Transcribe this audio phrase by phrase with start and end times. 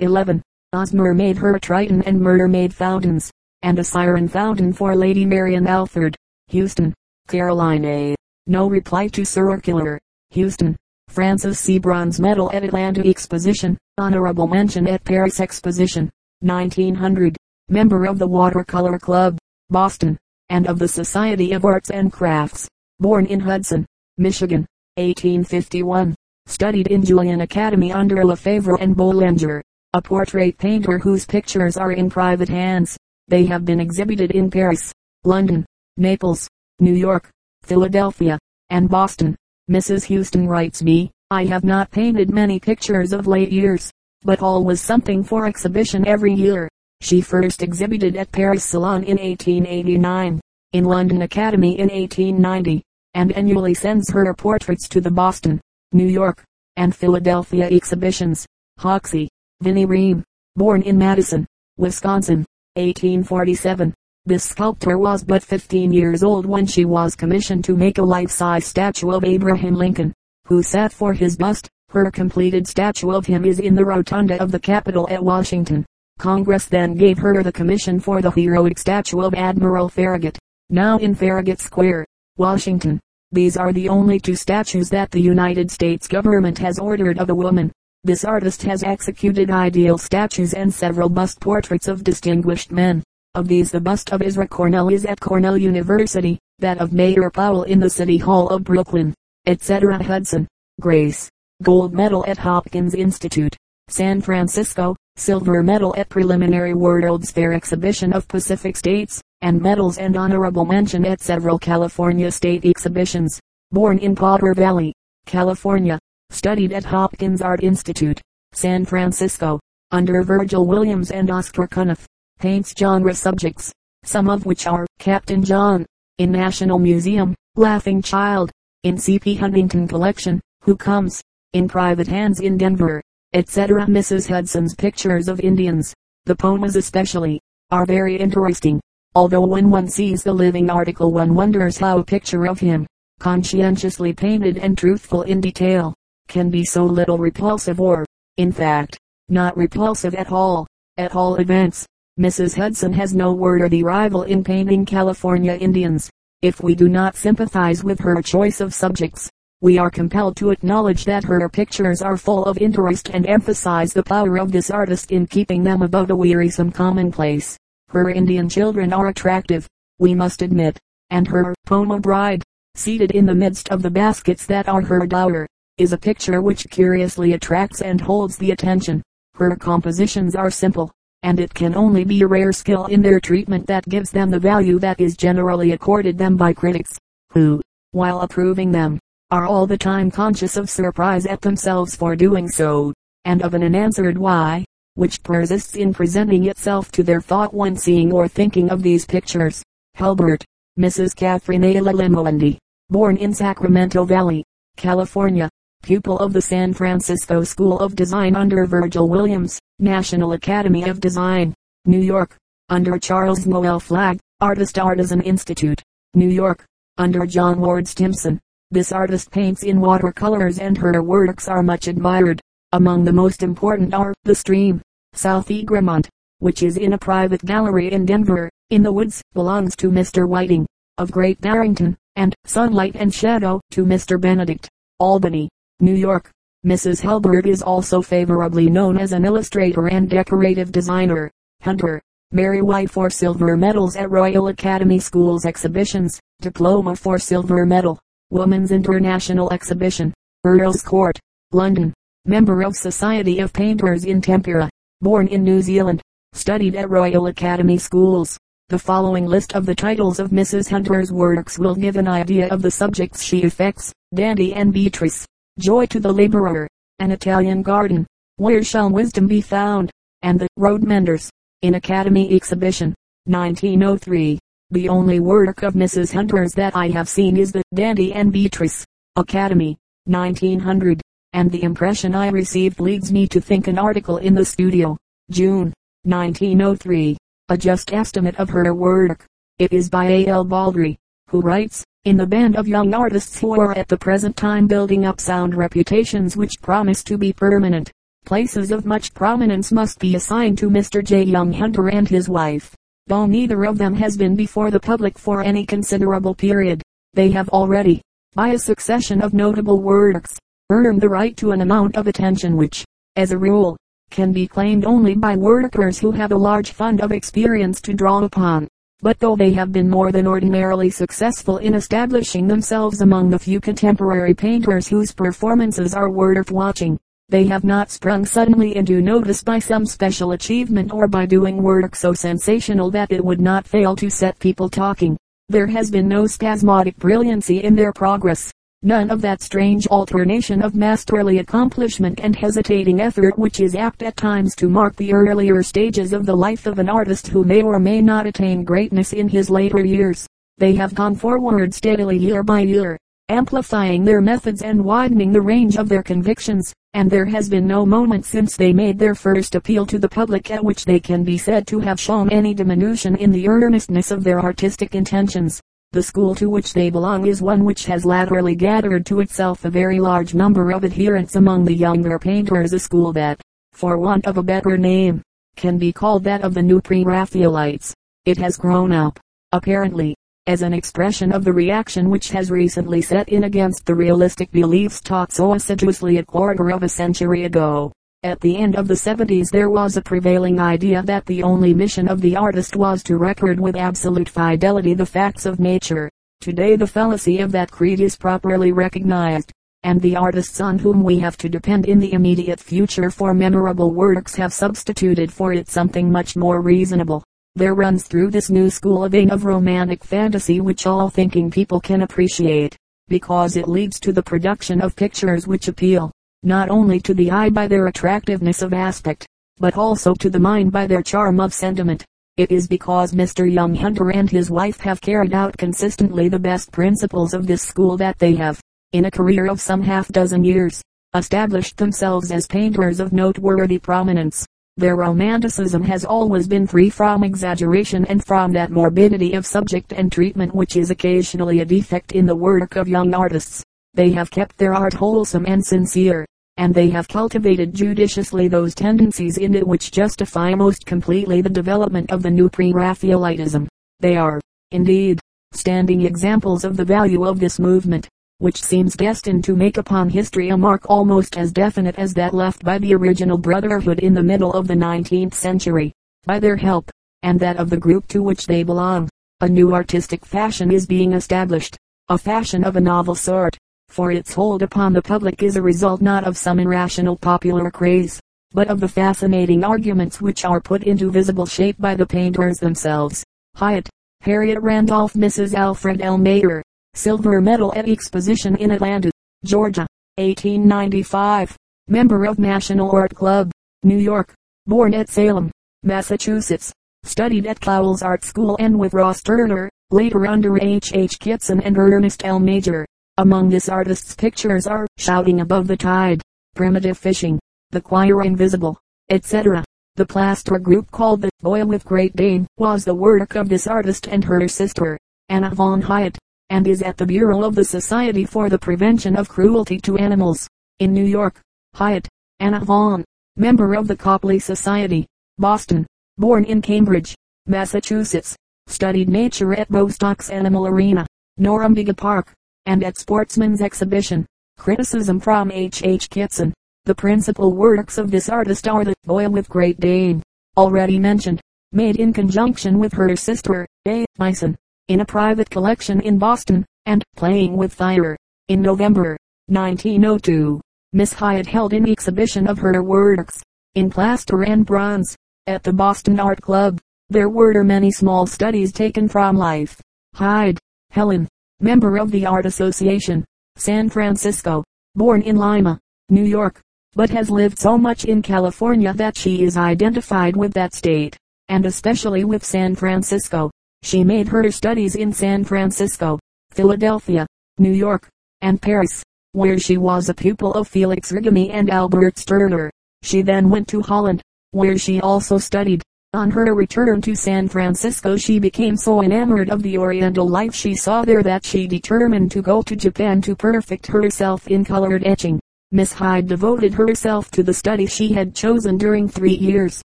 [0.00, 0.42] 11.
[0.74, 3.30] Osmer made her a Triton and Murder made fountains,
[3.62, 6.16] and a siren fountain for Lady Marian Alford.
[6.48, 6.92] Houston,
[7.28, 8.14] Carolina.
[8.46, 9.98] No reply to circular.
[10.30, 10.76] Houston,
[11.08, 11.78] Frances C.
[11.78, 17.36] Bronze Medal at Atlanta Exposition, honorable mention at Paris Exposition, 1900.
[17.68, 19.38] Member of the Watercolor Club,
[19.70, 20.18] Boston,
[20.50, 22.68] and of the Society of Arts and Crafts.
[23.00, 23.86] Born in Hudson,
[24.18, 24.66] Michigan,
[24.96, 26.14] 1851.
[26.46, 29.62] Studied in Julian Academy under Lefebvre and Boulanger.
[29.94, 32.96] A portrait painter whose pictures are in private hands.
[33.28, 35.64] They have been exhibited in Paris, London,
[35.96, 36.48] Naples,
[36.80, 37.30] New York,
[37.62, 38.36] Philadelphia,
[38.70, 39.36] and Boston.
[39.70, 40.02] Mrs.
[40.06, 45.22] Houston writes me, I have not painted many pictures of late years, but always something
[45.22, 46.68] for exhibition every year.
[47.00, 50.40] She first exhibited at Paris Salon in 1889,
[50.72, 52.82] in London Academy in 1890,
[53.14, 55.60] and annually sends her portraits to the Boston,
[55.92, 56.42] New York,
[56.76, 58.44] and Philadelphia exhibitions.
[58.80, 59.28] Hoxie,
[59.60, 60.24] Vinnie Ream,
[60.56, 63.94] born in Madison, Wisconsin, 1847.
[64.26, 68.64] This sculptor was but 15 years old when she was commissioned to make a life-size
[68.64, 70.12] statue of Abraham Lincoln,
[70.46, 71.68] who sat for his bust.
[71.90, 75.86] Her completed statue of him is in the rotunda of the Capitol at Washington.
[76.18, 80.36] Congress then gave her the commission for the heroic statue of Admiral Farragut,
[80.70, 82.04] now in Farragut Square,
[82.36, 82.98] Washington.
[83.30, 87.34] These are the only two statues that the United States government has ordered of a
[87.34, 87.70] woman.
[88.06, 93.02] This artist has executed ideal statues and several bust portraits of distinguished men.
[93.34, 97.62] Of these the bust of Ezra Cornell is at Cornell University, that of Mayor Powell
[97.62, 99.14] in the City Hall of Brooklyn,
[99.46, 100.02] etc.
[100.02, 100.46] Hudson,
[100.82, 101.30] Grace,
[101.62, 103.56] gold medal at Hopkins Institute,
[103.88, 110.14] San Francisco, silver medal at preliminary World's Fair exhibition of Pacific States, and medals and
[110.14, 113.40] honorable mention at several California state exhibitions.
[113.70, 114.92] Born in Potter Valley,
[115.24, 115.98] California,
[116.34, 118.20] Studied at Hopkins Art Institute,
[118.54, 119.60] San Francisco,
[119.92, 122.08] under Virgil Williams and Oscar Cunniffe.
[122.40, 125.86] Paints genre subjects, some of which are Captain John,
[126.18, 128.50] in National Museum, Laughing Child,
[128.82, 129.36] in C.P.
[129.36, 133.00] Huntington Collection, Who Comes, in Private Hands in Denver,
[133.32, 133.86] etc.
[133.86, 134.28] Mrs.
[134.28, 135.94] Hudson's pictures of Indians,
[136.24, 137.40] the Pomos especially,
[137.70, 138.80] are very interesting,
[139.14, 142.88] although when one sees the living article one wonders how a picture of him,
[143.20, 145.94] conscientiously painted and truthful in detail,
[146.28, 148.04] can be so little repulsive or,
[148.36, 148.98] in fact,
[149.28, 150.66] not repulsive at all.
[150.96, 151.86] At all events,
[152.20, 152.56] Mrs.
[152.56, 156.08] Hudson has no worthy rival in painting California Indians.
[156.42, 159.30] If we do not sympathize with her choice of subjects,
[159.60, 164.02] we are compelled to acknowledge that her pictures are full of interest and emphasize the
[164.02, 167.56] power of this artist in keeping them above a wearisome commonplace.
[167.88, 169.66] Her Indian children are attractive,
[169.98, 170.78] we must admit,
[171.10, 172.42] and her Pomo bride,
[172.74, 175.46] seated in the midst of the baskets that are her dower,
[175.76, 179.02] is a picture which curiously attracts and holds the attention.
[179.34, 180.92] Her compositions are simple,
[181.24, 184.38] and it can only be a rare skill in their treatment that gives them the
[184.38, 186.96] value that is generally accorded them by critics,
[187.30, 189.00] who, while approving them,
[189.32, 192.92] are all the time conscious of surprise at themselves for doing so,
[193.24, 194.64] and of an unanswered why,
[194.94, 199.60] which persists in presenting itself to their thought when seeing or thinking of these pictures.
[199.96, 200.44] Hulbert,
[200.78, 201.16] Mrs.
[201.16, 202.58] Catherine A.
[202.90, 204.44] Born in Sacramento Valley,
[204.76, 205.48] California,
[205.84, 211.52] pupil of the San Francisco School of Design under Virgil Williams, National Academy of Design,
[211.84, 212.36] New York,
[212.70, 215.82] under Charles Noel Flagg, Artist Artisan Institute,
[216.14, 216.64] New York,
[216.96, 218.40] under John Ward Stimson.
[218.70, 222.40] This artist paints in watercolors and her works are much admired.
[222.72, 224.80] Among the most important are The Stream,
[225.12, 226.08] South Egremont,
[226.38, 230.26] which is in a private gallery in Denver, in the woods, belongs to Mr.
[230.26, 234.18] Whiting, of Great Barrington, and Sunlight and Shadow to Mr.
[234.18, 235.50] Benedict, Albany.
[235.80, 236.30] New York.
[236.64, 237.02] Mrs.
[237.02, 241.30] Hulbert is also favorably known as an illustrator and decorative designer.
[241.62, 247.98] Hunter, Mary White for silver medals at Royal Academy Schools exhibitions, diploma for silver medal,
[248.30, 250.14] Women's International Exhibition,
[250.44, 251.18] Earl's Court,
[251.50, 251.92] London,
[252.24, 254.70] member of Society of Painters in Tempera,
[255.00, 256.00] born in New Zealand,
[256.34, 258.38] studied at Royal Academy Schools.
[258.68, 260.70] The following list of the titles of Mrs.
[260.70, 263.92] Hunter's works will give an idea of the subjects she affects.
[264.14, 265.26] Dante and Beatrice.
[265.60, 266.66] Joy to the Laborer,
[266.98, 268.04] An Italian Garden,
[268.38, 269.88] Where Shall Wisdom Be Found,
[270.22, 271.30] and The Road Menders,
[271.62, 272.92] in Academy Exhibition,
[273.26, 274.40] 1903.
[274.70, 276.12] The only work of Mrs.
[276.12, 278.84] Hunter's that I have seen is the Dante and Beatrice,
[279.14, 281.00] Academy, 1900,
[281.34, 284.96] and the impression I received leads me to think an article in the studio,
[285.30, 285.72] June,
[286.02, 287.16] 1903,
[287.50, 289.24] a just estimate of her work.
[289.60, 290.26] It is by A.
[290.26, 290.42] L.
[290.42, 290.98] Baldry,
[291.28, 295.06] who writes, in the band of young artists who are at the present time building
[295.06, 297.90] up sound reputations which promise to be permanent.
[298.26, 301.02] places of much prominence must be assigned to Mr.
[301.02, 301.22] J.
[301.22, 302.74] Young Hunter and his wife.
[303.06, 306.82] Though neither of them has been before the public for any considerable period,
[307.14, 308.02] they have already,
[308.34, 310.38] by a succession of notable works,
[310.70, 312.84] earned the right to an amount of attention which,
[313.16, 313.78] as a rule,
[314.10, 318.22] can be claimed only by workers who have a large fund of experience to draw
[318.22, 318.68] upon.
[319.04, 323.60] But though they have been more than ordinarily successful in establishing themselves among the few
[323.60, 326.98] contemporary painters whose performances are worth watching,
[327.28, 331.94] they have not sprung suddenly into notice by some special achievement or by doing work
[331.94, 335.18] so sensational that it would not fail to set people talking.
[335.50, 338.50] There has been no spasmodic brilliancy in their progress.
[338.86, 344.14] None of that strange alternation of masterly accomplishment and hesitating effort which is apt at
[344.14, 347.78] times to mark the earlier stages of the life of an artist who may or
[347.78, 350.26] may not attain greatness in his later years.
[350.58, 352.98] They have gone forward steadily year by year,
[353.30, 357.86] amplifying their methods and widening the range of their convictions, and there has been no
[357.86, 361.38] moment since they made their first appeal to the public at which they can be
[361.38, 365.62] said to have shown any diminution in the earnestness of their artistic intentions.
[365.94, 369.70] The school to which they belong is one which has latterly gathered to itself a
[369.70, 373.40] very large number of adherents among the younger painters, a school that,
[373.72, 375.22] for want of a better name,
[375.54, 377.94] can be called that of the new pre-Raphaelites.
[378.24, 379.20] It has grown up,
[379.52, 380.16] apparently,
[380.48, 385.00] as an expression of the reaction which has recently set in against the realistic beliefs
[385.00, 387.92] taught so assiduously a quarter of a century ago.
[388.24, 392.08] At the end of the 70s there was a prevailing idea that the only mission
[392.08, 396.08] of the artist was to record with absolute fidelity the facts of nature.
[396.40, 401.18] Today the fallacy of that creed is properly recognized, and the artists on whom we
[401.18, 406.10] have to depend in the immediate future for memorable works have substituted for it something
[406.10, 407.22] much more reasonable.
[407.56, 411.78] There runs through this new school a vein of romantic fantasy which all thinking people
[411.78, 412.74] can appreciate,
[413.06, 416.10] because it leads to the production of pictures which appeal,
[416.44, 419.26] not only to the eye by their attractiveness of aspect,
[419.58, 422.04] but also to the mind by their charm of sentiment.
[422.36, 423.50] It is because Mr.
[423.50, 427.96] Young Hunter and his wife have carried out consistently the best principles of this school
[427.98, 428.60] that they have,
[428.92, 430.82] in a career of some half dozen years,
[431.14, 434.44] established themselves as painters of noteworthy prominence.
[434.76, 440.10] Their romanticism has always been free from exaggeration and from that morbidity of subject and
[440.10, 443.62] treatment which is occasionally a defect in the work of young artists.
[443.94, 446.26] They have kept their art wholesome and sincere,
[446.56, 452.10] and they have cultivated judiciously those tendencies in it which justify most completely the development
[452.10, 453.66] of the new pre-Raphaelitism.
[454.00, 454.40] They are,
[454.70, 455.20] indeed,
[455.52, 458.08] standing examples of the value of this movement
[458.38, 462.64] which seems destined to make upon history a mark almost as definite as that left
[462.64, 465.92] by the original brotherhood in the middle of the 19th century.
[466.26, 466.90] By their help,
[467.22, 469.08] and that of the group to which they belong,
[469.40, 471.78] a new artistic fashion is being established,
[472.08, 473.56] a fashion of a novel sort,
[473.94, 478.18] for its hold upon the public is a result not of some irrational popular craze,
[478.50, 483.24] but of the fascinating arguments which are put into visible shape by the painters themselves.
[483.54, 483.88] Hyatt,
[484.22, 485.54] Harriet Randolph, Mrs.
[485.54, 486.18] Alfred L.
[486.18, 486.60] Maier,
[486.94, 489.12] Silver Medal at Exposition in Atlanta,
[489.44, 489.86] Georgia,
[490.16, 491.56] 1895.
[491.86, 493.52] Member of National Art Club,
[493.84, 494.34] New York.
[494.66, 495.52] Born at Salem,
[495.84, 496.72] Massachusetts.
[497.04, 500.92] Studied at Cowles Art School and with Ross Turner, later under H.
[500.94, 501.20] H.
[501.20, 502.40] Kitson and Ernest L.
[502.40, 502.84] Major.
[503.18, 506.20] Among this artist's pictures are Shouting Above the Tide,
[506.56, 507.38] Primitive Fishing,
[507.70, 508.78] The Choir Invisible,
[509.08, 509.64] etc.
[509.96, 514.08] The plaster group called the Boy with Great Dane was the work of this artist
[514.08, 514.98] and her sister,
[515.28, 516.18] Anna von Hyatt
[516.50, 520.48] and is at the Bureau of the Society for the Prevention of Cruelty to Animals,
[520.78, 521.40] in New York.
[521.74, 522.08] Hyatt,
[522.40, 523.04] Anna Vaughan,
[523.36, 525.06] member of the Copley Society,
[525.38, 525.86] Boston,
[526.18, 527.14] born in Cambridge,
[527.46, 528.36] Massachusetts,
[528.66, 531.06] studied nature at Bostock's Animal Arena,
[531.40, 532.32] Norumbega Park,
[532.66, 534.26] and at Sportsman's Exhibition.
[534.58, 535.82] Criticism from H.
[535.82, 536.08] H.
[536.10, 536.54] Kitson.
[536.84, 540.22] The principal works of this artist are The Boy with Great Dane,
[540.56, 541.40] already mentioned,
[541.72, 544.04] made in conjunction with her sister, A.
[544.18, 544.54] Meissen,
[544.88, 548.16] in a private collection in Boston, and Playing with Fire.
[548.48, 549.16] In November
[549.46, 550.60] 1902,
[550.92, 553.42] Miss Hyatt held an exhibition of her works,
[553.74, 555.16] in plaster and bronze,
[555.46, 556.78] at the Boston Art Club.
[557.08, 559.80] There were many small studies taken from life.
[560.14, 560.58] Hyde,
[560.90, 561.28] Helen,
[561.60, 563.24] member of the Art Association,
[563.56, 566.60] San Francisco, born in Lima, New York,
[566.94, 571.16] but has lived so much in California that she is identified with that state,
[571.48, 573.50] and especially with San Francisco.
[573.82, 576.18] She made her studies in San Francisco,
[576.50, 577.26] Philadelphia,
[577.58, 578.08] New York,
[578.40, 582.70] and Paris, where she was a pupil of Felix Régamey and Albert Sterner.
[583.02, 585.82] She then went to Holland, where she also studied.
[586.14, 590.76] On her return to San Francisco she became so enamored of the oriental life she
[590.76, 595.40] saw there that she determined to go to Japan to perfect herself in colored etching.
[595.72, 599.82] Miss Hyde devoted herself to the study she had chosen during three years.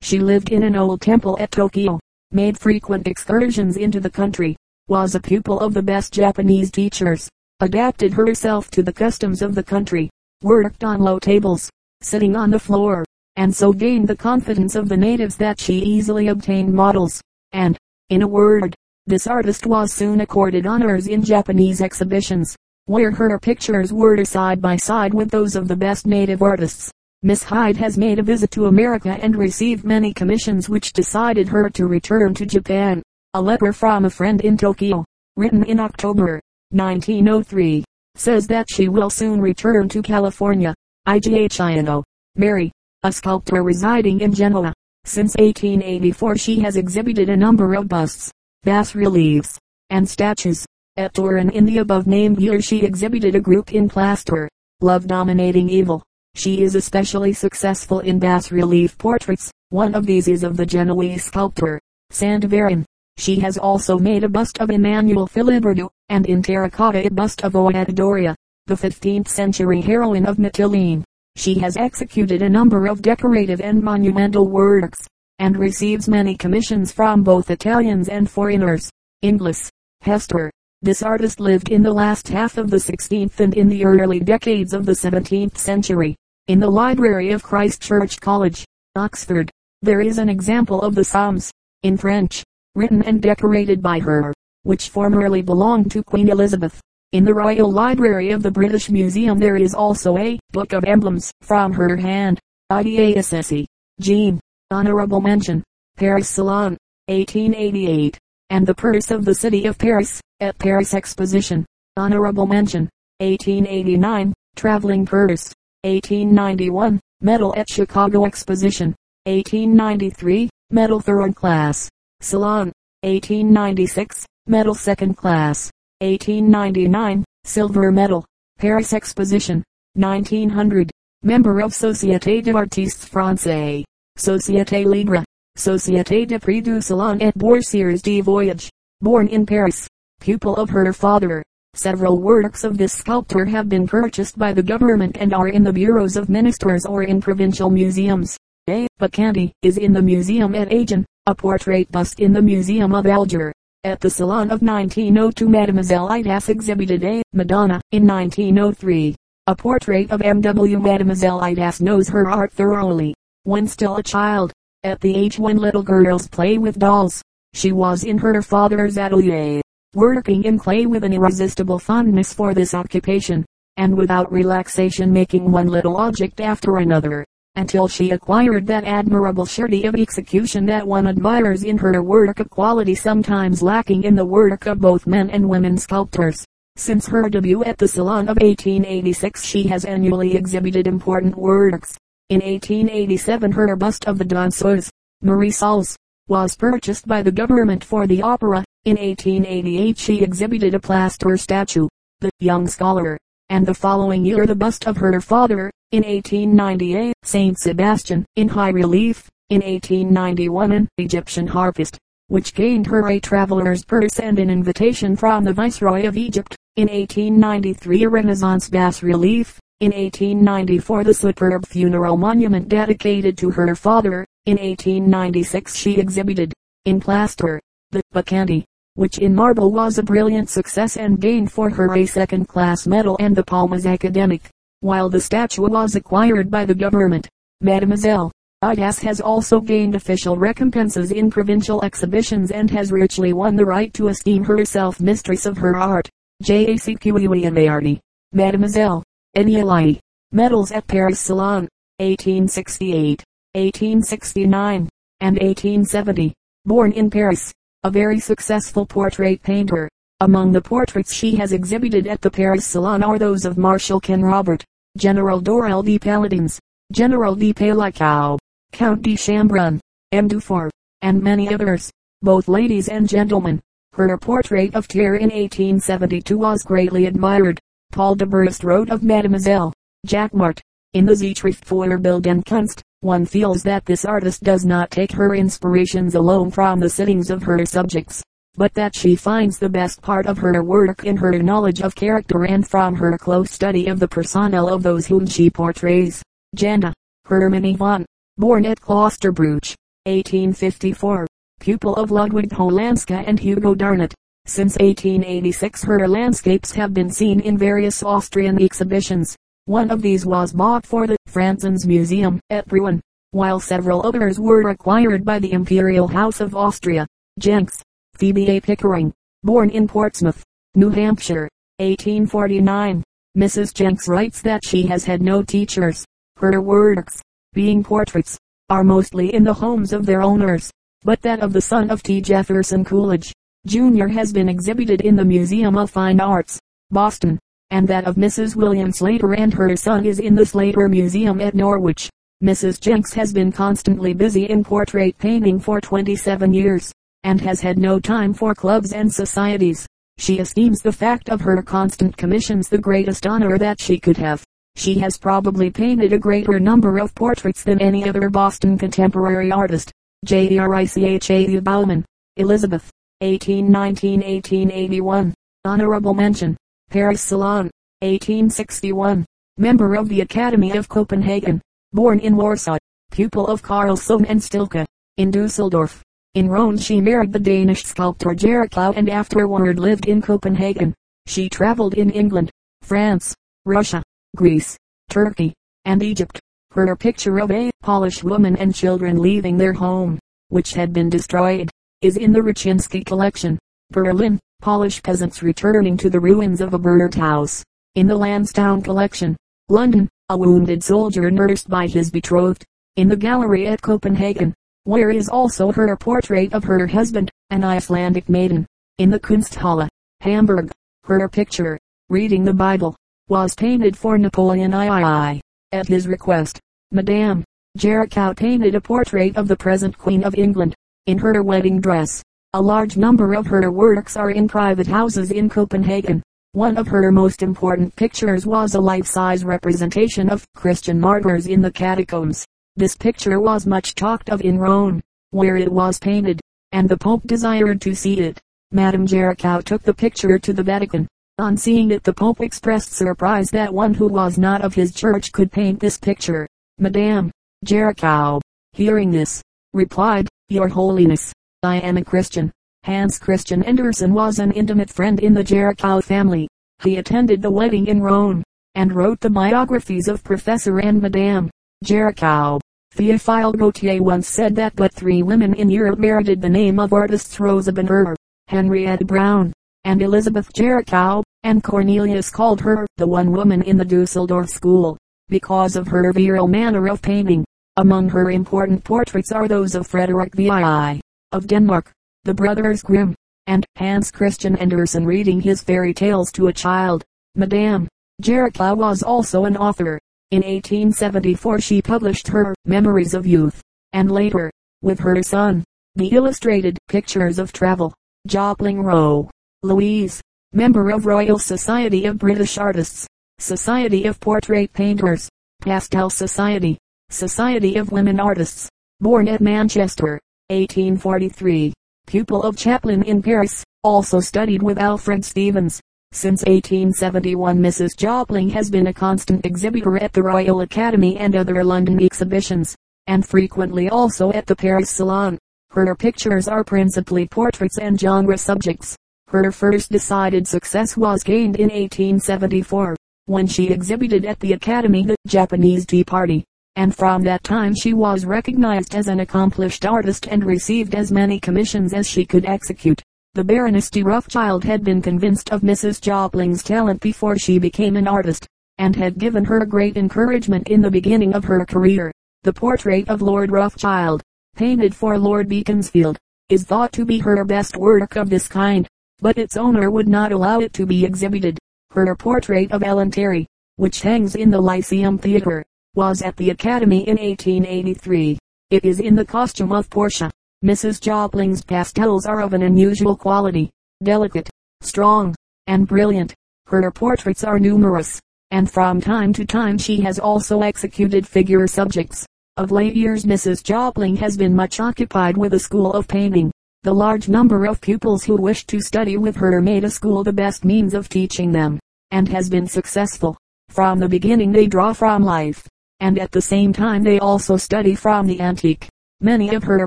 [0.00, 2.00] She lived in an old temple at Tokyo,
[2.32, 4.56] made frequent excursions into the country,
[4.88, 7.28] was a pupil of the best Japanese teachers,
[7.60, 10.10] adapted herself to the customs of the country,
[10.42, 13.04] worked on low tables, sitting on the floor,
[13.36, 17.20] and so gained the confidence of the natives that she easily obtained models,
[17.52, 17.78] and,
[18.10, 18.74] in a word,
[19.06, 24.76] this artist was soon accorded honors in Japanese exhibitions, where her pictures were side by
[24.76, 26.90] side with those of the best native artists.
[27.24, 31.70] Miss Hyde has made a visit to America and received many commissions which decided her
[31.70, 33.02] to return to Japan.
[33.34, 35.04] A letter from a friend in Tokyo,
[35.36, 37.84] written in October 1903,
[38.16, 40.74] says that she will soon return to California.
[41.06, 42.02] IGHINO.
[42.36, 42.72] Mary,
[43.04, 44.72] a sculptor residing in Genoa.
[45.04, 48.30] Since 1884 she has exhibited a number of busts,
[48.62, 49.58] bas-reliefs,
[49.90, 50.64] and statues.
[50.96, 54.48] At Turin in the above named year she exhibited a group in plaster,
[54.80, 56.04] Love Dominating Evil.
[56.36, 59.50] She is especially successful in bas-relief portraits.
[59.70, 61.80] One of these is of the Genoese sculptor,
[62.12, 62.84] Santaverin.
[63.16, 67.54] She has also made a bust of Emmanuel Filiberto, and in terracotta a bust of
[67.54, 68.36] Oedoria,
[68.68, 71.02] the 15th century heroine of Mytilene.
[71.36, 75.06] She has executed a number of decorative and monumental works,
[75.38, 78.90] and receives many commissions from both Italians and foreigners.
[79.22, 79.70] Inglis,
[80.02, 80.50] Hester.
[80.82, 84.72] This artist lived in the last half of the 16th and in the early decades
[84.72, 86.16] of the 17th century.
[86.48, 88.64] In the library of Christ Church College,
[88.96, 91.50] Oxford, there is an example of the Psalms,
[91.82, 92.42] in French,
[92.74, 94.34] written and decorated by her,
[94.64, 96.80] which formerly belonged to Queen Elizabeth.
[97.12, 101.30] In the Royal Library of the British Museum there is also a Book of Emblems
[101.42, 102.40] from her hand.
[102.70, 103.66] IDASSE.
[104.00, 104.40] Jean.
[104.70, 105.62] Honorable mention.
[105.98, 106.78] Paris Salon.
[107.08, 108.18] 1888.
[108.48, 111.66] And the Purse of the City of Paris, at Paris Exposition.
[111.98, 112.88] Honorable mention.
[113.18, 114.32] 1889.
[114.56, 115.52] Traveling Purse.
[115.82, 116.98] 1891.
[117.20, 118.94] Medal at Chicago Exposition.
[119.26, 120.48] 1893.
[120.70, 121.90] Medal Third Class.
[122.22, 122.72] Salon.
[123.02, 124.24] 1896.
[124.46, 125.70] Medal Second Class.
[126.02, 128.24] 1899, silver medal,
[128.58, 129.62] Paris Exposition,
[129.94, 130.90] 1900,
[131.22, 133.84] member of Société d'Artistes Français,
[134.18, 135.22] Société Libre,
[135.56, 138.68] Société de Prix du Salon et Boursiers de Voyage,
[139.00, 139.86] born in Paris,
[140.20, 141.42] pupil of her father.
[141.74, 145.72] Several works of this sculptor have been purchased by the government and are in the
[145.72, 148.36] bureaus of ministers or in provincial museums.
[148.68, 148.88] A.
[149.00, 153.52] Bacchanti is in the museum at Agen, a portrait bust in the museum of Alger.
[153.84, 159.16] At the Salon of 1902 Mademoiselle Idas exhibited a Madonna in 1903.
[159.48, 160.78] A portrait of M.W.
[160.78, 163.12] Mademoiselle Idas knows her art thoroughly.
[163.42, 164.52] When still a child,
[164.84, 167.20] at the age when little girls play with dolls,
[167.54, 169.60] she was in her father's atelier,
[169.94, 173.44] working in clay with an irresistible fondness for this occupation,
[173.78, 177.24] and without relaxation making one little object after another
[177.56, 182.44] until she acquired that admirable surety of execution that one admires in her work a
[182.44, 186.46] quality sometimes lacking in the work of both men and women sculptors.
[186.76, 191.98] Since her debut at the Salon of 1886 she has annually exhibited important works.
[192.30, 194.88] In 1887 her bust of the danseuse,
[195.20, 195.96] Marie Soles,
[196.28, 198.64] was purchased by the government for the opera.
[198.86, 201.88] In 1888 she exhibited a plaster statue,
[202.20, 203.18] The Young Scholar,
[203.50, 208.70] and the following year the bust of her father, in 1898, Saint Sebastian, in high
[208.70, 209.28] relief.
[209.50, 215.44] In 1891 an Egyptian harpist, which gained her a traveler's purse and an invitation from
[215.44, 216.56] the Viceroy of Egypt.
[216.76, 219.60] In 1893 a Renaissance bas-relief.
[219.80, 224.24] In 1894 the superb funeral monument dedicated to her father.
[224.46, 226.54] In 1896 she exhibited,
[226.86, 231.94] in plaster, the Bacchanti, which in marble was a brilliant success and gained for her
[231.94, 234.48] a second-class medal and the Palmas Academic
[234.82, 237.28] while the statue was acquired by the government.
[237.60, 238.30] Mademoiselle
[238.62, 243.92] Idas has also gained official recompenses in provincial exhibitions and has richly won the right
[243.94, 246.08] to esteem herself mistress of her art.
[246.42, 248.00] J.A.C.Q.E.W.A.R.D.
[248.32, 249.02] Mademoiselle
[249.36, 249.98] Eniali.
[250.30, 253.22] Medals at Paris Salon, 1868,
[253.54, 254.88] 1869,
[255.20, 256.32] and 1870.
[256.64, 257.52] Born in Paris,
[257.84, 259.90] a very successful portrait painter.
[260.20, 264.62] Among the portraits she has exhibited at the Paris Salon are those of Marshal Canrobert,
[264.98, 266.60] General Dorel de Paladins,
[266.92, 268.38] General de Palicao,
[268.72, 269.80] Count de Chambrun,
[270.12, 270.28] M.
[270.28, 270.70] Dufour,
[271.00, 273.60] and many others, both ladies and gentlemen.
[273.94, 277.58] Her portrait of Thiers in 1872 was greatly admired.
[277.90, 279.72] Paul de Brest wrote of Mademoiselle
[280.06, 280.60] Jacquemart.
[280.92, 286.14] In the für Bildende Kunst, one feels that this artist does not take her inspirations
[286.14, 288.22] alone from the sittings of her subjects,
[288.56, 292.44] but that she finds the best part of her work in her knowledge of character
[292.44, 296.22] and from her close study of the personnel of those whom she portrays.
[296.56, 296.92] Janda,
[297.24, 298.04] Herman Yvonne,
[298.36, 301.26] born at Klosterbruch, 1854,
[301.60, 304.12] pupil of Ludwig Polanska and Hugo Darnaut.
[304.44, 309.36] Since 1886 her landscapes have been seen in various Austrian exhibitions.
[309.66, 314.68] One of these was bought for the Franzens Museum at Rouen, while several others were
[314.68, 317.06] acquired by the Imperial House of Austria.
[317.38, 317.80] Jenks,
[318.14, 318.60] Phoebe A.
[318.60, 323.02] Pickering, born in Portsmouth, New Hampshire, 1849.
[323.36, 323.74] Mrs.
[323.74, 326.04] Jenks writes that she has had no teachers.
[326.36, 327.20] Her works,
[327.52, 328.38] being portraits,
[328.68, 330.70] are mostly in the homes of their owners,
[331.02, 332.20] but that of the son of T.
[332.20, 333.32] Jefferson Coolidge,
[333.66, 334.06] Jr.
[334.06, 337.38] has been exhibited in the Museum of Fine Arts, Boston,
[337.70, 338.54] and that of Mrs.
[338.54, 342.10] William Slater and her son is in the Slater Museum at Norwich.
[342.44, 342.80] Mrs.
[342.80, 346.92] Jenks has been constantly busy in portrait painting for 27 years
[347.24, 349.86] and has had no time for clubs and societies.
[350.18, 354.44] She esteems the fact of her constant commissions the greatest honor that she could have.
[354.76, 359.92] She has probably painted a greater number of portraits than any other Boston contemporary artist.
[360.24, 360.58] J.
[360.58, 360.74] R.
[360.74, 360.84] I.
[360.84, 361.04] C.
[361.04, 361.30] H.
[361.30, 361.60] A.
[361.60, 362.04] Bauman,
[362.36, 362.90] Elizabeth,
[363.22, 365.32] 1819-1881.
[365.64, 366.56] Honorable mention.
[366.90, 369.24] Paris Salon, 1861.
[369.58, 371.60] Member of the Academy of Copenhagen.
[371.92, 372.78] Born in Warsaw.
[373.10, 374.86] Pupil of Carl Sohn and Stilke.
[375.18, 376.02] In Dusseldorf.
[376.34, 380.94] In Rome she married the Danish sculptor Jerichau and afterward lived in Copenhagen.
[381.26, 383.34] She traveled in England, France,
[383.66, 384.02] Russia,
[384.34, 384.74] Greece,
[385.10, 385.52] Turkey,
[385.84, 386.40] and Egypt.
[386.70, 391.70] Her picture of a Polish woman and children leaving their home, which had been destroyed,
[392.00, 393.58] is in the Rachinski collection.
[393.90, 397.62] Berlin, Polish peasants returning to the ruins of a burnt house.
[397.94, 399.36] In the Lansdowne collection.
[399.68, 402.64] London, a wounded soldier nursed by his betrothed.
[402.96, 408.28] In the gallery at Copenhagen, where is also her portrait of her husband, an Icelandic
[408.28, 408.66] maiden,
[408.98, 409.88] in the Kunsthalle,
[410.20, 410.70] Hamburg.
[411.04, 412.96] Her picture, reading the Bible,
[413.28, 415.40] was painted for Napoleon III.
[415.72, 416.60] At his request,
[416.90, 417.44] Madame
[417.78, 420.74] Jerichau painted a portrait of the present Queen of England,
[421.06, 422.22] in her wedding dress.
[422.52, 426.22] A large number of her works are in private houses in Copenhagen.
[426.52, 431.72] One of her most important pictures was a life-size representation of Christian martyrs in the
[431.72, 432.44] catacombs.
[432.74, 436.40] This picture was much talked of in Rome, where it was painted,
[436.72, 438.40] and the Pope desired to see it.
[438.70, 441.06] Madame Jerichau took the picture to the Vatican.
[441.38, 445.32] On seeing it the Pope expressed surprise that one who was not of his church
[445.32, 446.48] could paint this picture.
[446.78, 447.30] Madame
[447.62, 448.40] Jerichau,
[448.72, 449.42] hearing this,
[449.74, 451.30] replied, Your Holiness,
[451.62, 452.50] I am a Christian.
[452.84, 456.48] Hans Christian Andersen was an intimate friend in the Jerichau family.
[456.82, 458.42] He attended the wedding in Rome,
[458.74, 461.50] and wrote the biographies of Professor and Madame
[461.82, 462.60] Jerichau.
[462.94, 467.40] Theophile Gautier once said that but three women in Europe merited the name of artists
[467.40, 468.14] Rosa Bonheur,
[468.48, 469.52] Henrietta Brown,
[469.84, 474.96] and Elizabeth Jerichau, and Cornelius called her the one woman in the Dusseldorf school,
[475.28, 477.44] because of her virile manner of painting.
[477.78, 481.00] Among her important portraits are those of Frederick VI,
[481.32, 481.90] of Denmark,
[482.24, 483.14] the brothers Grimm,
[483.46, 487.02] and Hans Christian Andersen reading his fairy tales to a child.
[487.34, 487.88] Madame
[488.22, 489.98] Jerichau was also an author.
[490.32, 493.60] In 1874 she published her Memories of Youth,
[493.92, 495.62] and later, with her son,
[495.94, 497.92] the illustrated Pictures of Travel.
[498.26, 499.28] Jopling Rowe,
[499.62, 500.22] Louise,
[500.54, 503.06] member of Royal Society of British Artists,
[503.40, 505.28] Society of Portrait Painters,
[505.60, 506.78] Pastel Society,
[507.10, 510.18] Society of Women Artists, born at Manchester,
[510.48, 511.74] 1843,
[512.06, 515.78] pupil of Chaplin in Paris, also studied with Alfred Stevens,
[516.14, 517.96] since 1871 Mrs.
[517.96, 523.26] Jopling has been a constant exhibitor at the Royal Academy and other London exhibitions, and
[523.26, 525.38] frequently also at the Paris Salon.
[525.70, 528.94] Her pictures are principally portraits and genre subjects.
[529.28, 532.94] Her first decided success was gained in 1874,
[533.26, 536.44] when she exhibited at the Academy the Japanese Tea Party,
[536.76, 541.40] and from that time she was recognized as an accomplished artist and received as many
[541.40, 543.02] commissions as she could execute.
[543.34, 546.02] The Baroness de Rothschild had been convinced of Mrs.
[546.02, 550.90] Jopling's talent before she became an artist, and had given her great encouragement in the
[550.90, 552.12] beginning of her career.
[552.42, 554.22] The portrait of Lord Rothschild,
[554.54, 556.18] painted for Lord Beaconsfield,
[556.50, 558.86] is thought to be her best work of this kind,
[559.20, 561.58] but its owner would not allow it to be exhibited.
[561.92, 565.64] Her portrait of Ellen Terry, which hangs in the Lyceum Theatre,
[565.94, 568.38] was at the Academy in 1883.
[568.68, 570.30] It is in the costume of Portia.
[570.64, 571.00] Mrs.
[571.00, 573.68] Jopling's pastels are of an unusual quality,
[574.04, 574.48] delicate,
[574.80, 575.34] strong,
[575.66, 576.32] and brilliant.
[576.66, 578.20] Her portraits are numerous,
[578.52, 582.24] and from time to time she has also executed figure subjects.
[582.56, 583.64] Of late years Mrs.
[583.64, 586.52] Jopling has been much occupied with a school of painting,
[586.84, 590.32] The large number of pupils who wished to study with her made a school the
[590.32, 591.78] best means of teaching them,
[592.10, 593.36] and has been successful.
[593.68, 595.66] From the beginning they draw from life,
[596.00, 598.88] and at the same time they also study from the antique.
[599.24, 599.86] Many of her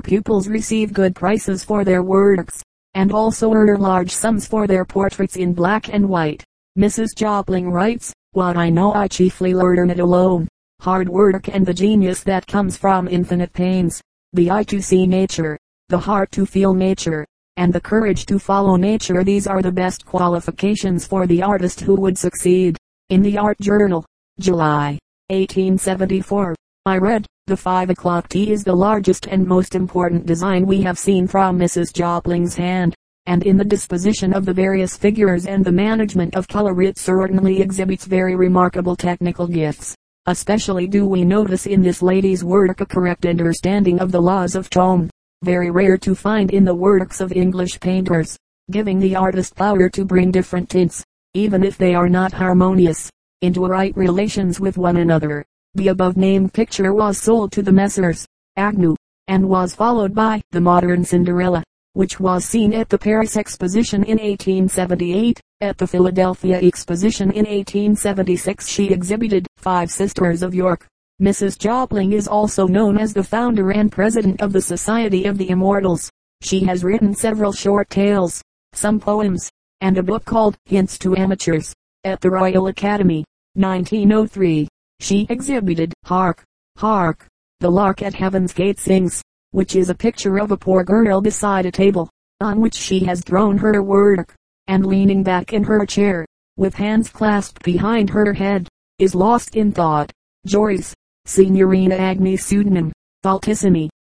[0.00, 2.62] pupils receive good prices for their works,
[2.94, 6.42] and also earn large sums for their portraits in black and white.
[6.78, 7.08] Mrs.
[7.14, 10.48] Jopling writes, What I know I chiefly learned it alone.
[10.80, 14.00] Hard work and the genius that comes from infinite pains.
[14.32, 15.58] The eye to see nature,
[15.90, 17.26] the heart to feel nature,
[17.58, 21.94] and the courage to follow nature these are the best qualifications for the artist who
[21.96, 22.78] would succeed.
[23.10, 24.06] In the Art Journal,
[24.40, 26.54] July, 1874,
[26.86, 31.00] I read, the five o'clock tea is the largest and most important design we have
[31.00, 31.92] seen from Mrs.
[31.92, 32.94] Jopling's hand,
[33.26, 37.60] and in the disposition of the various figures and the management of color it certainly
[37.60, 39.96] exhibits very remarkable technical gifts.
[40.26, 44.70] Especially do we notice in this lady's work a correct understanding of the laws of
[44.70, 45.10] tone,
[45.42, 48.36] very rare to find in the works of English painters,
[48.70, 51.02] giving the artist power to bring different tints,
[51.34, 53.10] even if they are not harmonious,
[53.42, 55.44] into right relations with one another.
[55.76, 58.26] The above named picture was sold to the Messrs.
[58.56, 58.96] Agnew,
[59.28, 61.62] and was followed by The Modern Cinderella,
[61.92, 65.38] which was seen at the Paris Exposition in 1878.
[65.60, 70.86] At the Philadelphia Exposition in 1876 she exhibited Five Sisters of York.
[71.20, 71.58] Mrs.
[71.58, 76.10] Jopling is also known as the founder and president of the Society of the Immortals.
[76.40, 78.40] She has written several short tales,
[78.72, 79.50] some poems,
[79.82, 84.68] and a book called Hints to Amateurs, at the Royal Academy, 1903.
[85.00, 86.42] She exhibited, Hark!
[86.78, 87.26] Hark!
[87.60, 91.66] The lark at heaven's gate sings, which is a picture of a poor girl beside
[91.66, 94.34] a table, on which she has thrown her work,
[94.66, 99.72] and leaning back in her chair, with hands clasped behind her head, is lost in
[99.72, 100.12] thought.
[100.46, 102.92] Joyce, Signorina Agnes Pseudonym,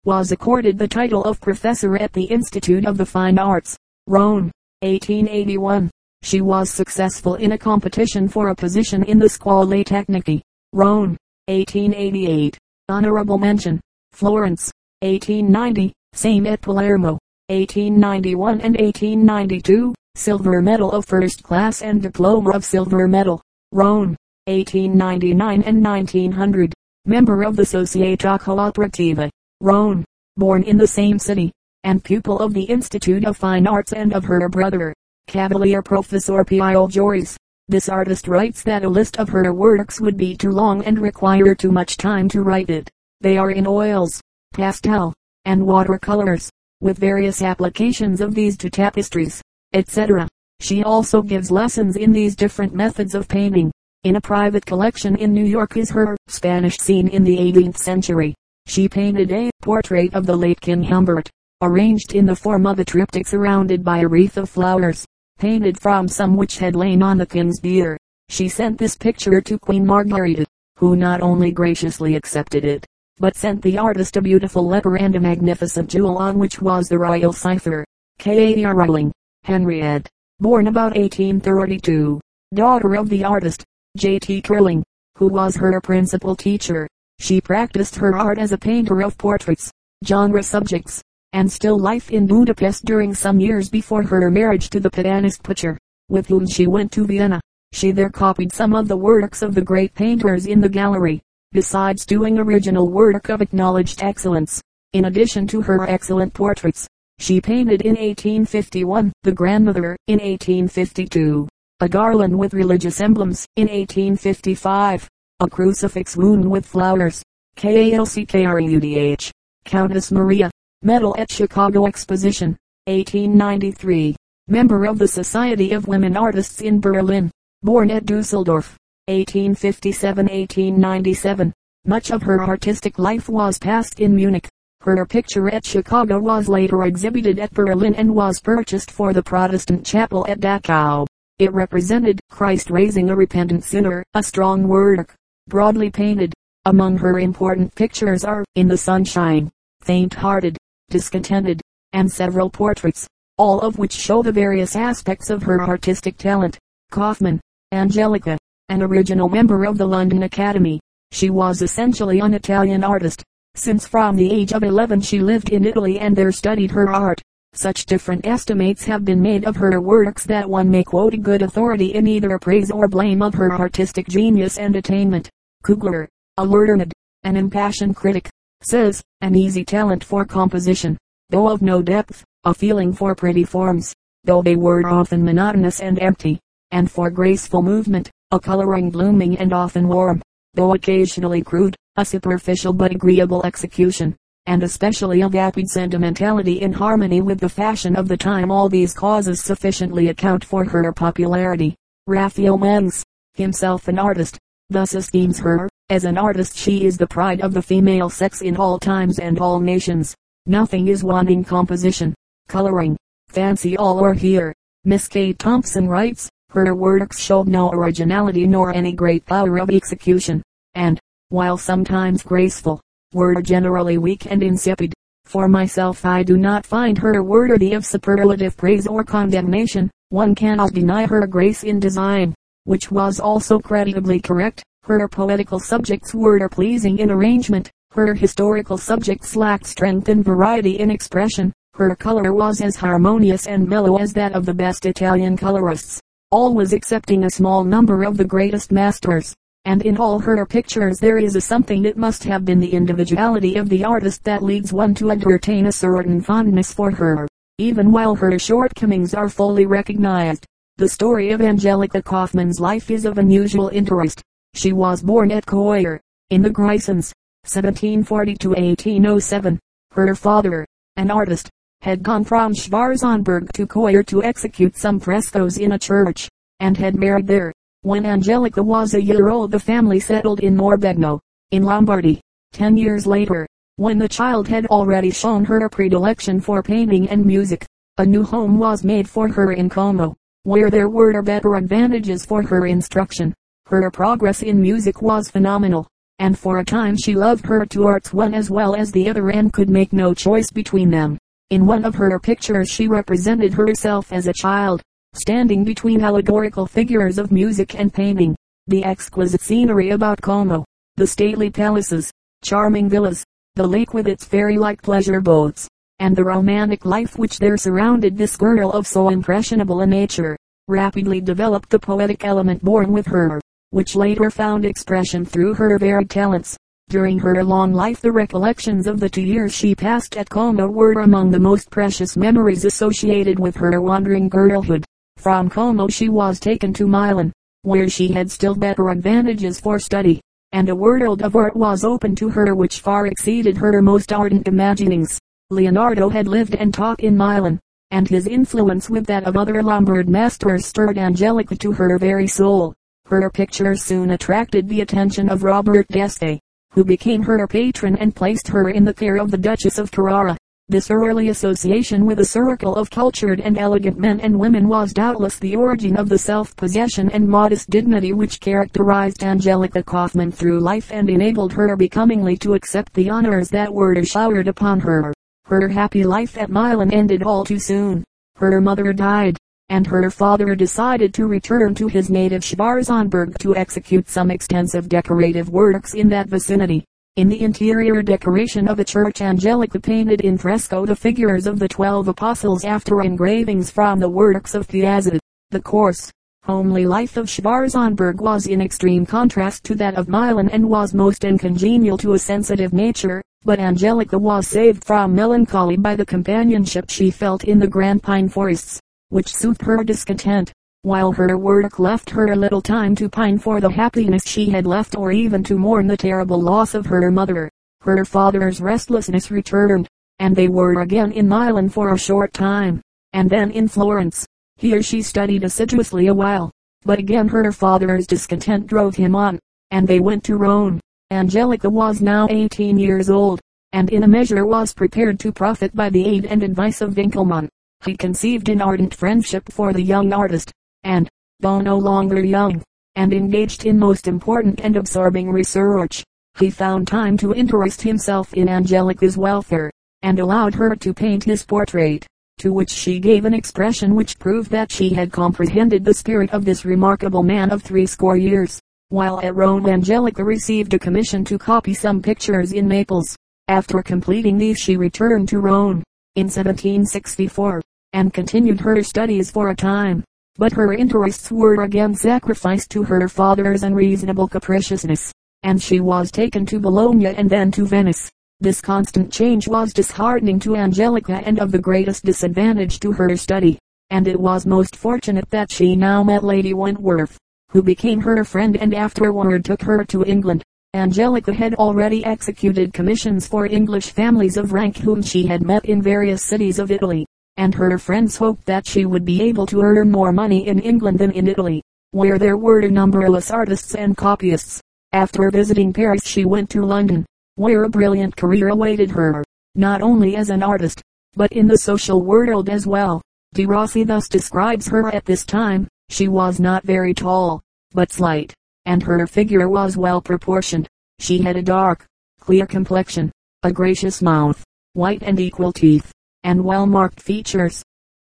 [0.06, 5.89] was accorded the title of professor at the Institute of the Fine Arts, Rome, 1881.
[6.22, 10.42] She was successful in a competition for a position in the Scuole Tecniche,
[10.74, 12.56] Rome, 1888.
[12.90, 13.82] Honorable mention.
[14.14, 15.92] Florence, 1890.
[16.14, 19.96] Same at Palermo, 1891 and 1892.
[20.14, 23.42] Silver medal of first class and diploma of silver medal.
[23.72, 26.74] Rome, 1899 and 1900.
[27.06, 29.28] Member of the Società Cooperativa.
[29.62, 30.06] Rome.
[30.38, 31.52] Born in the same city,
[31.84, 34.94] and pupil of the Institute of Fine Arts and of her brother,
[35.28, 37.38] Cavalier Professor Pio Joyce.
[37.70, 41.54] This artist writes that a list of her works would be too long and require
[41.54, 42.90] too much time to write it.
[43.22, 44.20] They are in oils,
[44.56, 45.14] pastel,
[45.46, 46.50] and watercolors,
[46.82, 49.40] with various applications of these to tapestries,
[49.74, 50.28] etc.
[50.62, 53.70] She also gives lessons in these different methods of painting.
[54.04, 58.34] In a private collection in New York is her Spanish scene in the 18th century.
[58.66, 61.30] She painted a portrait of the late King Humbert,
[61.62, 65.06] arranged in the form of a triptych surrounded by a wreath of flowers
[65.39, 67.97] painted from some which had lain on the king's bier.
[68.28, 70.45] She sent this picture to Queen Margarita,
[70.78, 72.86] who not only graciously accepted it,
[73.17, 76.99] but sent the artist a beautiful letter and a magnificent jewel on which was the
[76.99, 77.86] royal cipher.
[78.19, 78.75] K.A.R.
[78.75, 82.19] Rowling, Henriette, born about 1832,
[82.54, 83.63] daughter of the artist,
[83.97, 84.41] J.T.
[84.41, 84.84] Curling,
[85.17, 86.88] who was her principal teacher.
[87.19, 89.71] She practiced her art as a painter of portraits,
[90.06, 91.02] genre subjects,
[91.34, 95.78] and still life in Budapest during some years before her marriage to the pianist Pucher,
[96.10, 97.39] with whom she went to Vienna.
[97.72, 102.06] She there copied some of the works of the great painters in the gallery, besides
[102.06, 104.62] doing original work of acknowledged excellence.
[104.94, 106.88] In addition to her excellent portraits,
[107.20, 111.48] she painted in 1851 the grandmother, in 1852
[111.82, 115.08] a garland with religious emblems, in 1855
[115.42, 117.24] a crucifix wound with flowers.
[117.56, 119.32] K-A-L-C-K-R-U-D-H.
[119.63, 124.15] Countess Maria, Medal at Chicago Exposition, 1893.
[124.48, 127.30] Member of the Society of Women Artists in Berlin.
[127.62, 128.78] Born at Dusseldorf,
[129.10, 131.52] 1857-1897.
[131.86, 134.48] Much of her artistic life was passed in Munich.
[134.80, 139.86] Her picture at Chicago was later exhibited at Berlin and was purchased for the Protestant
[139.86, 141.06] chapel at Dachau.
[141.39, 145.13] It represented Christ raising a repentant sinner, a strong work,
[145.50, 146.34] broadly painted.
[146.63, 150.58] Among her important pictures are In the Sunshine, Faint-Hearted,
[150.89, 151.62] discontented,
[151.93, 156.58] and several portraits, all of which show the various aspects of her artistic talent.
[156.91, 157.39] Kauffmann,
[157.71, 158.38] Angelica,
[158.69, 160.80] an original member of the London Academy.
[161.12, 163.23] She was essentially an Italian artist,
[163.56, 167.21] since from the age of 11 she lived in Italy and there studied her art.
[167.54, 171.41] Such different estimates have been made of her works that one may quote a good
[171.41, 175.30] authority in either praise or blame of her artistic genius and attainment.
[175.63, 178.30] Kugler, a learned, an impassioned critic,
[178.62, 180.98] says, an easy talent for composition,
[181.30, 183.93] though of no depth, a feeling for pretty forms,
[184.24, 186.39] though they were often monotonous and empty,
[186.72, 190.22] and for graceful movement, a coloring blooming and often warm,
[190.54, 197.22] though occasionally crude, a superficial but agreeable execution, and especially a vapid sentimentality in harmony
[197.22, 198.52] with the fashion of the time.
[198.52, 201.76] All these causes sufficiently account for her popularity.
[202.08, 204.38] Raphael Mengs, himself an artist,
[204.69, 205.69] thus esteems her.
[205.91, 209.39] As an artist she is the pride of the female sex in all times and
[209.39, 210.15] all nations.
[210.45, 212.13] Nothing is wanting composition,
[212.47, 212.95] coloring,
[213.30, 214.54] fancy all are here.
[214.86, 220.43] Miss Kate Thompson writes, her works showed no originality nor any great power of execution,
[220.75, 220.99] and,
[221.30, 222.80] while sometimes graceful,
[223.13, 224.93] were generally weak and insipid.
[225.25, 229.89] For myself I do not find her worthy of superlative praise or condemnation.
[230.10, 234.63] One cannot deny her grace in design, which was also creditably correct.
[234.84, 237.72] Her poetical subjects were pleasing in arrangement.
[237.92, 241.54] Her historical subjects lacked strength and variety in expression.
[241.74, 246.00] Her color was as harmonious and mellow as that of the best Italian colorists,
[246.32, 251.18] always excepting a small number of the greatest masters and in all her pictures there
[251.18, 254.96] is a something that must have been the individuality of the artist that leads one
[254.96, 260.46] to entertain a certain fondness for her, even while her shortcomings are fully recognized.
[260.78, 264.24] The story of Angelica Kauffmann's life is of unusual interest.
[264.54, 267.14] She was born at Coire, in the Grisons,
[267.48, 269.58] 1740-1807.
[269.92, 271.50] Her father, an artist,
[271.82, 276.28] had gone from Schwarzenberg to Coire to execute some frescoes in a church,
[276.60, 277.54] and had married there.
[277.82, 282.20] When Angelica was a year old the family settled in Morbegno, in Lombardy.
[282.52, 287.26] Ten years later, when the child had already shown her a predilection for painting and
[287.26, 287.66] music,
[287.98, 292.44] a new home was made for her in Como, where there were better advantages for
[292.44, 293.34] her instruction.
[293.70, 295.86] Her progress in music was phenomenal,
[296.18, 299.30] and for a time she loved her two arts one as well as the other
[299.30, 301.20] and could make no choice between them.
[301.52, 304.82] In one of her pictures she represented herself as a child,
[305.14, 311.52] standing between allegorical figures of music and painting, the exquisite scenery about Como, the stately
[311.52, 312.12] palaces,
[312.44, 315.68] charming villas, the lake with its fairy-like pleasure boats,
[316.00, 320.36] and the romantic life which there surrounded this girl of so impressionable a nature,
[320.68, 323.40] rapidly developed the poetic element born with her,
[323.72, 326.58] which later found expression through her varied talents.
[326.90, 331.02] During her long life the recollections of the two years she passed at Como were
[331.02, 334.84] among the most precious memories associated with her wandering girlhood.
[335.18, 340.20] From Como she was taken to Milan, where she had still better advantages for study,
[340.52, 344.48] and a world of art was open to her which far exceeded her most ardent
[344.48, 345.20] imaginings.
[345.52, 347.60] Leonardo had lived and taught in Milan,
[347.92, 352.74] and his influence with that of other Lombard masters stirred Angelica to her very soul.
[353.10, 356.39] Her pictures soon attracted the attention of Robert d'Este,
[356.74, 360.38] who became her patron and placed her in the care of the Duchess of Carrara.
[360.67, 365.39] This early association with a circle of cultured and elegant men and women was doubtless
[365.39, 371.10] the origin of the self-possession and modest dignity which characterized Angelica Kauffmann through life and
[371.10, 375.12] enabled her becomingly to accept the honors that were showered upon her.
[375.45, 378.04] Her happy life at Milan ended all too soon.
[378.36, 379.36] Her mother died,
[379.70, 385.50] and her father decided to return to his native Schwarzenberg to execute some extensive decorative
[385.50, 386.86] works in that vicinity.
[387.16, 391.68] In the interior decoration of a church Angelica painted in fresco the figures of the
[391.68, 395.20] twelve apostles after engravings from the works of Piazzi.
[395.52, 396.12] The coarse,
[396.44, 401.26] homely life of Schwarzenberg was in extreme contrast to that of Milan and was most
[401.26, 407.12] uncongenial to a sensitive nature, but Angelica was saved from melancholy by the companionship she
[407.12, 412.34] felt in the grand pine forests, which soothed her discontent while her work left her
[412.38, 415.98] little time to pine for the happiness she had left or even to mourn the
[415.98, 417.50] terrible loss of her mother.
[417.82, 423.30] Her father's restlessness returned, and they were again in Milan for a short time, and
[423.30, 424.26] then in Florence.
[424.56, 426.50] Here she studied assiduously a while,
[426.86, 429.38] but again her father's discontent drove him on,
[429.72, 430.80] and they went to Rome.
[431.12, 433.41] Angelica was now 18 years old,
[433.74, 437.50] and in a measure was prepared to profit by the aid and advice of Winckelmann.
[437.86, 440.52] He conceived an ardent friendship for the young artist,
[440.84, 441.08] and,
[441.39, 442.62] though no longer young,
[442.96, 446.04] and engaged in most important and absorbing research,
[446.38, 451.46] he found time to interest himself in Angelica's welfare, and allowed her to paint his
[451.46, 452.06] portrait,
[452.39, 456.46] to which she gave an expression which proved that she had comprehended the spirit of
[456.46, 458.60] this remarkable man of threescore years.
[458.89, 463.15] While at Rome Angelica received a commission to copy some pictures in Naples.
[463.48, 465.84] After completing these she returned to Rome,
[466.15, 467.62] in 1764,
[467.93, 470.04] and continued her studies for a time
[470.39, 475.12] but her interests were again sacrificed to her father's unreasonable capriciousness,
[475.43, 478.10] and she was taken to Bologna and then to Venice.
[478.39, 483.60] This constant change was disheartening to Angelica and of the greatest disadvantage to her study,
[483.89, 487.17] and it was most fortunate that she now met Lady Wentworth,
[487.50, 490.41] who became her friend and afterward took her to England.
[490.76, 495.82] Angelica had already executed commissions for English families of rank whom she had met in
[495.82, 499.90] various cities of Italy, and her friends hoped that she would be able to earn
[499.90, 504.62] more money in England than in Italy, where there were a numberless artists and copyists.
[504.92, 507.04] After visiting Paris she went to London,
[507.34, 509.24] where a brilliant career awaited her,
[509.56, 510.84] not only as an artist,
[511.16, 513.02] but in the social world as well.
[513.34, 517.42] De Rossi thus describes her at this time, she was not very tall,
[517.74, 520.67] but slight, and her figure was well proportioned.
[521.00, 521.86] She had a dark,
[522.19, 523.12] clear complexion,
[523.43, 524.43] a gracious mouth,
[524.74, 525.91] white and equal teeth,
[526.24, 527.63] and well-marked features.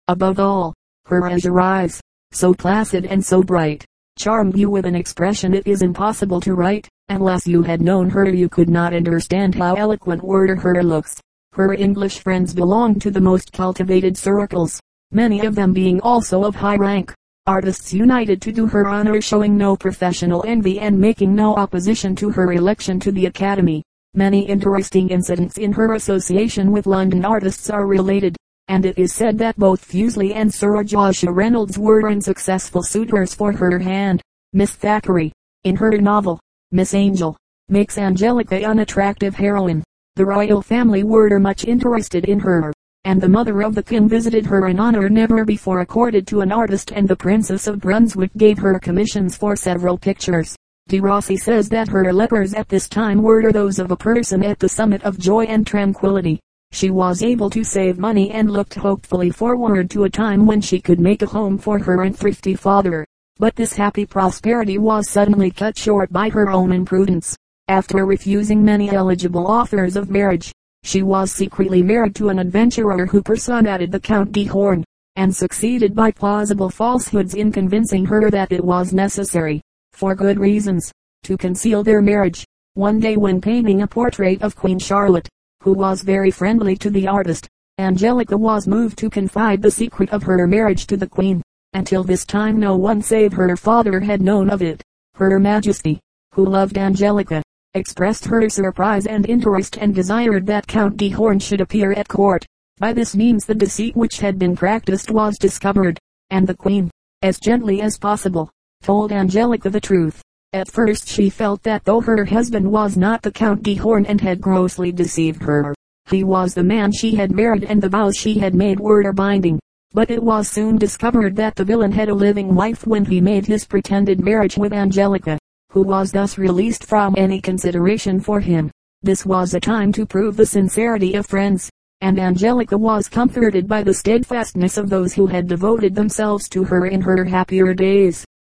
[0.07, 0.73] Above all,
[1.05, 1.99] her azure eyes,
[2.31, 3.85] so placid and so bright,
[4.17, 6.87] charmed you with an expression it is impossible to write.
[7.09, 11.19] Unless you had known her you could not understand how eloquent were her looks.
[11.51, 14.79] Her English friends belonged to the most cultivated circles,
[15.11, 17.13] many of them being also of high rank.
[17.45, 22.29] Artists united to do her honor showing no professional envy and making no opposition to
[22.29, 23.83] her election to the Academy.
[24.13, 28.37] Many interesting incidents in her association with London artists are related,
[28.69, 33.51] and it is said that both Fuseli and Sir Joshua Reynolds were unsuccessful suitors for
[33.51, 34.21] her hand.
[34.53, 35.33] Miss Thackeray,
[35.65, 36.39] in her novel,
[36.71, 37.35] Miss Angel,
[37.67, 39.83] makes Angelica an attractive heroine.
[40.15, 42.71] The royal family were much interested in her
[43.05, 46.51] and the mother of the king visited her in honor never before accorded to an
[46.51, 50.55] artist and the Princess of Brunswick gave her commissions for several pictures.
[50.87, 54.59] De Rossi says that her letters at this time were those of a person at
[54.59, 56.39] the summit of joy and tranquility.
[56.71, 60.79] She was able to save money and looked hopefully forward to a time when she
[60.79, 63.05] could make a home for her unthrifty father.
[63.37, 67.35] But this happy prosperity was suddenly cut short by her own imprudence.
[67.67, 70.51] After refusing many eligible offers of marriage,
[70.83, 74.83] she was secretly married to an adventurer who personated the Count de Horn,
[75.15, 79.61] and succeeded by plausible falsehoods in convincing her that it was necessary,
[79.93, 80.91] for good reasons,
[81.23, 82.45] to conceal their marriage.
[82.73, 85.29] One day when painting a portrait of Queen Charlotte,
[85.61, 87.47] who was very friendly to the artist,
[87.79, 91.41] Angelica was moved to confide the secret of her marriage to the Queen.
[91.73, 94.83] Until this time no one save her father had known of it.
[95.15, 95.99] Her Majesty,
[96.33, 97.41] who loved Angelica,
[97.75, 102.45] expressed her surprise and interest and desired that Count de Horn should appear at court.
[102.77, 105.97] By this means the deceit which had been practiced was discovered,
[106.29, 106.91] and the queen,
[107.23, 108.51] as gently as possible,
[108.83, 110.21] told Angelica the truth.
[110.53, 114.21] At first she felt that though her husband was not the Count de Horn and
[114.21, 115.73] had grossly deceived her,
[116.11, 119.59] he was the man she had married and the vows she had made were binding.
[119.93, 123.47] But it was soon discovered that the villain had a living wife when he made
[123.47, 125.39] his pretended marriage with Angelica
[125.73, 128.69] who was thus released from any consideration for him.
[129.01, 131.67] This was a time to prove the sincerity of friends,
[132.01, 136.85] and Angelica was comforted by the steadfastness of those who had devoted themselves to her
[136.85, 138.23] in her happier days.